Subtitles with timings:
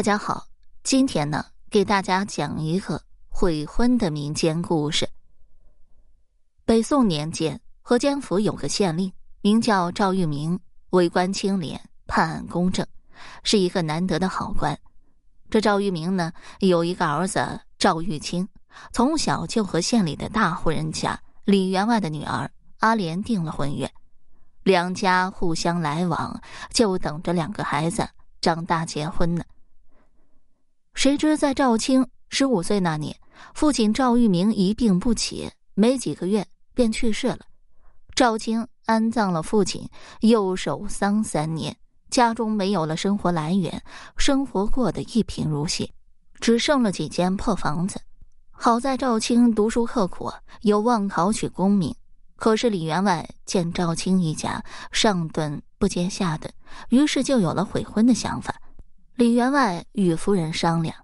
[0.00, 0.46] 大家好，
[0.82, 5.06] 今天呢，给大家讲一个悔婚的民间故事。
[6.64, 10.58] 北宋年间，河间府有个县令，名叫赵玉明，
[10.88, 12.86] 为官清廉，判案公正，
[13.42, 14.74] 是一个难得的好官。
[15.50, 18.48] 这赵玉明呢，有一个儿子赵玉清，
[18.94, 23.92] 从小就和县里的大户人家李员外的女儿阿莲订了婚约，
[24.62, 26.40] 两家互相来往，
[26.72, 28.08] 就等着两个孩子
[28.40, 29.44] 长大结婚呢。
[30.94, 33.16] 谁知在赵青十五岁那年，
[33.54, 37.38] 父亲赵玉明一病不起，没几个月便去世了。
[38.14, 39.88] 赵青安葬了父亲，
[40.20, 41.74] 又守丧三年，
[42.10, 43.82] 家中没有了生活来源，
[44.18, 45.90] 生活过得一贫如洗，
[46.38, 47.98] 只剩了几间破房子。
[48.50, 50.30] 好在赵青读书刻苦，
[50.62, 51.94] 有望考取功名。
[52.36, 54.62] 可是李员外见赵青一家
[54.92, 56.52] 上顿不接下顿，
[56.90, 58.54] 于是就有了悔婚的想法。
[59.20, 60.96] 李员外与夫人商量：“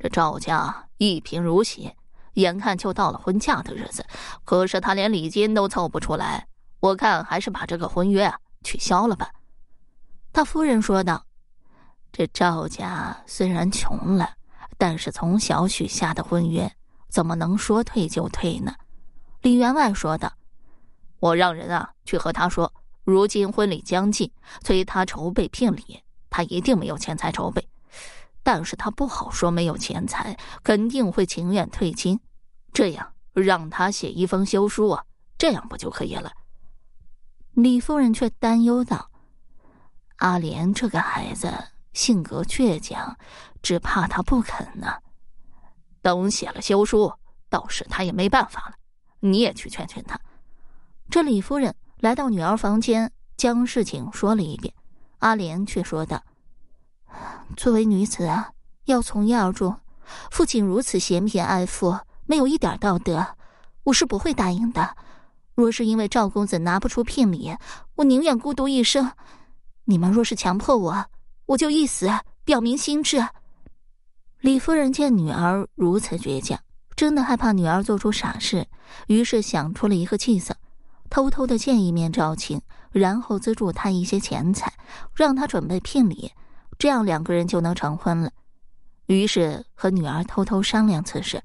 [0.00, 1.92] 这赵家一贫如洗，
[2.32, 4.06] 眼看就到了婚嫁的日子，
[4.42, 6.48] 可是他连礼金都凑不出来。
[6.80, 8.32] 我看还是把这个婚约
[8.64, 9.30] 取消了吧。”
[10.32, 11.26] 他夫人说道
[12.10, 14.30] ：“这赵家虽然穷了，
[14.78, 16.72] 但是从小许下的婚约，
[17.10, 18.74] 怎么能说退就退呢？”
[19.42, 20.32] 李员外说道
[21.20, 22.72] ：“我让人啊去和他说，
[23.04, 26.02] 如今婚礼将近，催他筹备聘礼。”
[26.36, 27.66] 他一定没有钱财筹备，
[28.42, 32.20] 但是他不好说没有钱财，肯定会情愿退亲。
[32.74, 35.02] 这样让他写一封休书啊，
[35.38, 36.30] 这样不就可以了？
[37.54, 39.10] 李夫人却担忧道
[40.20, 41.50] ：“阿莲这个孩子
[41.94, 43.16] 性格倔强，
[43.62, 44.92] 只怕他不肯呢。
[46.02, 47.10] 等写了休书，
[47.48, 48.74] 到时他也没办法了。
[49.20, 50.20] 你也去劝劝他。”
[51.08, 54.74] 这李夫人来到女儿房间，将事情说了一遍。
[55.18, 56.22] 阿莲却说道
[57.56, 58.50] ：“作为女子啊，
[58.84, 59.78] 要从一而终。
[60.30, 63.26] 父亲如此嫌贫爱富，没有一点道德，
[63.84, 64.96] 我是不会答应的。
[65.54, 67.56] 若是因为赵公子拿不出聘礼，
[67.94, 69.10] 我宁愿孤独一生。
[69.84, 71.06] 你们若是强迫我，
[71.46, 72.10] 我就一死，
[72.44, 73.26] 表明心志。”
[74.40, 76.60] 李夫人见女儿如此倔强，
[76.94, 78.66] 真的害怕女儿做出傻事，
[79.06, 80.54] 于是想出了一个计策。
[81.08, 84.72] 偷偷的见一面赵青，然后资助他一些钱财，
[85.14, 86.32] 让他准备聘礼，
[86.78, 88.30] 这样两个人就能成婚了。
[89.06, 91.42] 于是和女儿偷偷商量此事。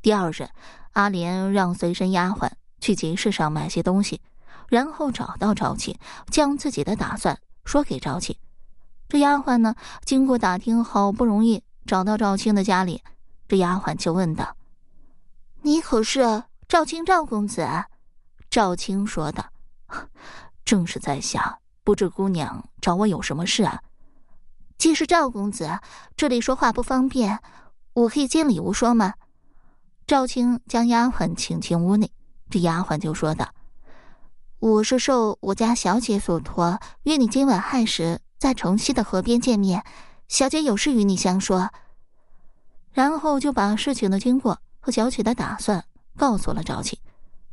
[0.00, 0.48] 第二日，
[0.92, 2.48] 阿莲让随身丫鬟
[2.80, 4.20] 去集市上买些东西，
[4.68, 5.96] 然后找到赵青，
[6.30, 8.36] 将自己的打算说给赵青。
[9.08, 9.74] 这丫鬟呢，
[10.04, 13.02] 经过打听，好不容易找到赵青的家里，
[13.48, 14.56] 这丫鬟就问道
[15.62, 17.66] ：“你可是赵青赵公子？”
[18.56, 19.44] 赵青说道
[20.64, 23.82] ：“正是在下，不知姑娘找我有什么事啊？”
[24.78, 25.78] 既是赵公子，
[26.16, 27.38] 这里说话不方便，
[27.92, 29.12] 我可以见礼物说吗？
[30.06, 32.10] 赵青将丫鬟请进屋内，
[32.48, 33.46] 这丫鬟就说道
[34.58, 39.84] ：“我是受我家小姐所托，约你今晚亥时在城西的河边见面。
[40.28, 41.70] 小姐有事与你相说。”
[42.90, 45.84] 然后就把事情的经过和小姐的打算
[46.16, 46.98] 告诉了赵青。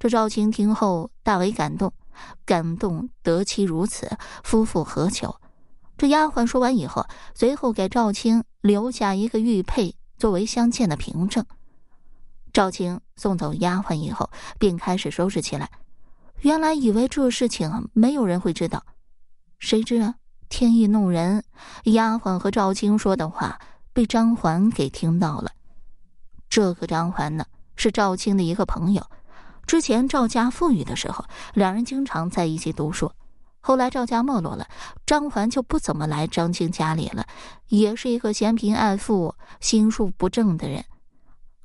[0.04, 1.94] 这赵青听后大为感动，
[2.44, 5.34] 感动得妻如此，夫复何求？
[5.98, 11.46] 这丫鬟说完以后，随后给赵青留下一个玉佩作为相见的凭证。
[12.52, 15.72] 赵青送走丫鬟以后，便开始收拾起来。
[16.42, 18.84] 原来以为这事情没有人会知道，
[19.58, 20.16] 谁知啊，
[20.50, 21.46] 天意弄人，
[21.86, 23.58] 丫鬟和赵青说的话
[23.94, 25.52] 被张环给听到了。
[26.50, 27.46] 这个张环呢，
[27.78, 29.02] 是赵青的一个朋友。
[29.66, 33.12] 之前赵家富裕的时候，两人经常在一起读书。
[33.60, 34.68] 后来赵家没落了，
[35.06, 37.26] 张环就不怎么来张青家里了，
[37.70, 40.84] 也是一个嫌贫爱富、心术不正的人。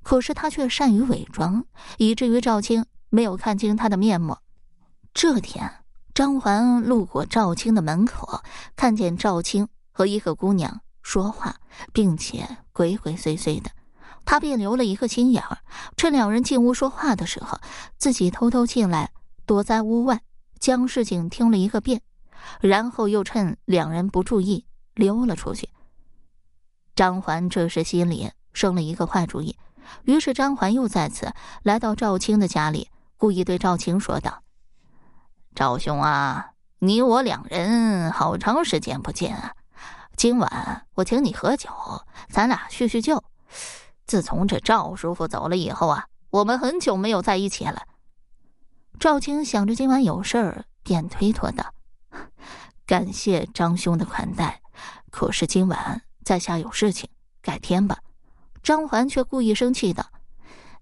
[0.03, 1.65] 可是他却善于伪装，
[1.97, 4.37] 以至于赵青没有看清他的面目。
[5.13, 5.71] 这天，
[6.15, 8.43] 张环路过赵青的门口，
[8.77, 11.57] 看见赵青和一个姑娘说话，
[11.93, 13.71] 并且鬼鬼祟祟的。
[14.29, 15.57] 他便留了一个心眼儿，
[15.97, 17.59] 趁两人进屋说话的时候，
[17.97, 19.11] 自己偷偷进来，
[19.47, 20.21] 躲在屋外，
[20.59, 22.03] 将事情听了一个遍，
[22.61, 25.71] 然后又趁两人不注意溜了出去。
[26.95, 29.57] 张环这时心里生了一个坏主意，
[30.03, 31.33] 于是张环又再次
[31.63, 34.43] 来到赵青的家里，故意对赵青说道
[35.57, 36.51] ：“赵兄啊，
[36.81, 39.55] 你我两人好长时间不见啊，
[40.19, 41.71] 今晚我请你喝酒，
[42.29, 43.25] 咱俩叙叙旧。”
[44.09, 47.83] 自从这赵叔父走了以后啊，我们很久没有在一起了。
[48.99, 51.75] 赵青想着今晚有事儿，便推脱道
[52.87, 54.63] ：“感谢张兄的款待，
[55.11, 57.09] 可是今晚在下有事情，
[57.43, 57.99] 改天吧。
[58.63, 60.03] 张环却故意生气道：“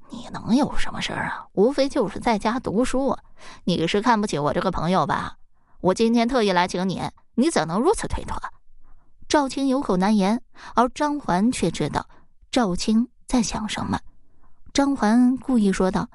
[0.08, 1.46] 你能有什么事儿啊？
[1.52, 3.18] 无非就是在家读书。
[3.64, 5.36] 你是看不起我这个朋友吧？
[5.80, 7.02] 我今天特意来请你，
[7.34, 8.40] 你怎能如此推脱？”
[9.28, 10.40] 赵青有口难言，
[10.76, 12.08] 而张环却知道
[12.52, 14.00] 赵青在想什么。
[14.72, 16.08] 张环故意说道：“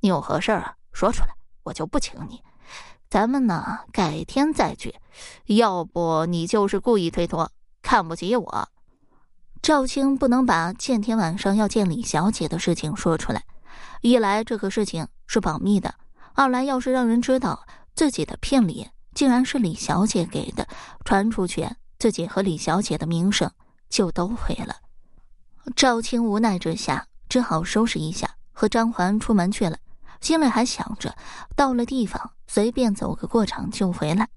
[0.00, 0.76] 你有何事啊？
[0.92, 1.28] 说出来，
[1.62, 2.42] 我就不请你。
[3.08, 4.94] 咱们呢，改天再聚。
[5.46, 7.50] 要不你就是故意推脱，
[7.82, 8.68] 看不起我。”
[9.62, 13.42] 赵青不能把见天晚上要见李小姐的事情说出来，
[14.00, 15.94] 一来这个事情是保密的，
[16.34, 20.68] 二来要是让人知道自己的聘礼竟然是李小姐给的，
[21.04, 21.68] 传出去，
[21.98, 23.50] 自己和李小姐的名声
[23.88, 24.76] 就都毁了。
[25.74, 29.76] 赵青无奈之下，只好收拾一下，和张环出门去了，
[30.20, 31.14] 心里还想着
[31.56, 34.28] 到了地方随便走个过场就回来。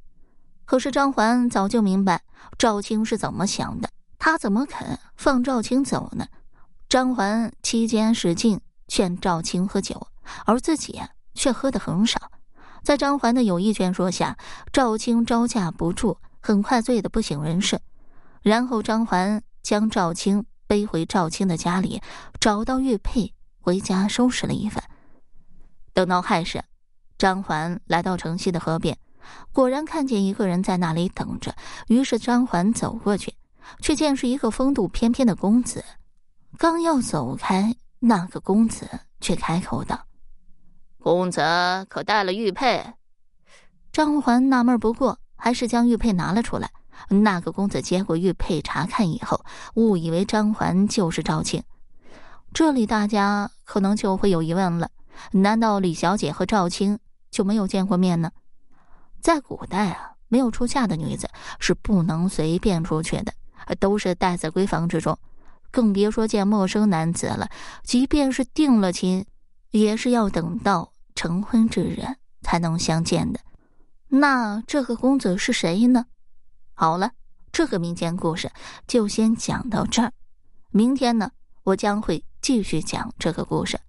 [0.66, 2.22] 可是张环早就明白
[2.58, 3.90] 赵青是怎么想的。
[4.18, 6.28] 他怎么肯放赵青走呢？
[6.90, 10.08] 张环期间使劲劝赵青喝酒，
[10.46, 11.02] 而自己
[11.34, 12.20] 却喝得很少。
[12.84, 14.38] 在张环的有意劝说下，
[14.74, 17.80] 赵青招架不住，很快醉得不省人事。
[18.42, 22.00] 然后张环将赵青背回赵青的家里，
[22.39, 24.83] 找到玉佩，回家收拾了一番。
[25.94, 26.63] 等到亥时，
[27.18, 28.95] 张环来到城西的河边，
[29.51, 31.56] 果然看见一个人在那里等着。
[31.88, 33.33] 于是张环走过去。
[33.81, 35.83] 却见是一个风度翩翩的公子，
[36.57, 38.89] 刚要走开，那个公子
[39.21, 40.07] 却开口道
[40.98, 41.39] ：“公子
[41.88, 42.83] 可带了玉佩？”
[43.94, 46.71] 张环纳闷不过，还是将玉佩拿了出来。
[47.07, 51.63] 那个公子接过玉佩查看以后，误以为张环就是赵庆。
[52.54, 54.90] 这里大家可能就会有疑问了：
[55.31, 57.00] 难道李小姐和赵青
[57.31, 58.31] 就没有见过面呢？
[59.22, 61.30] 在古代啊，没有出嫁的女子
[61.60, 63.34] 是不能随便出去的。
[63.80, 65.16] 都是待在闺房之中，
[65.69, 67.50] 更别说见陌生男子了。
[67.84, 69.28] 即便是定了亲，
[69.69, 72.02] 也是要等到成婚之日
[72.42, 73.40] 才能相见的。
[74.07, 76.07] 那这个公子是谁呢？
[76.80, 77.12] 好了，
[77.52, 78.50] 这个民间故事
[78.88, 80.14] 就先讲到这儿。
[80.72, 81.31] 明天呢，
[81.64, 83.81] 我将会继续讲这个故事。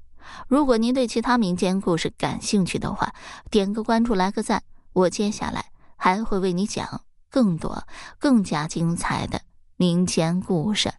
[0.49, 3.15] 如果您对其他民间故事感兴趣的话，
[3.49, 7.87] 点个关注，来个赞，我接下来还会为你讲更多、
[8.19, 9.43] 更加精彩的。
[9.77, 10.93] 民间故事。